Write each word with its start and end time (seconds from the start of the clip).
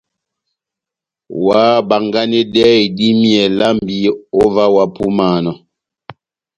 Óhábánganedɛhɛ 1.41 2.75
idímiyɛ 2.85 3.43
lambi 3.59 3.95
ó 4.09 4.13
ová 4.43 4.63
ohápúmanɔ! 4.73 5.51